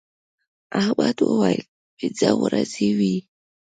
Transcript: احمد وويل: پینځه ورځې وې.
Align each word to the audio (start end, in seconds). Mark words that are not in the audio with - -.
احمد 0.81 1.17
وويل: 1.29 1.63
پینځه 1.97 2.29
ورځې 2.41 2.89
وې. 2.97 3.15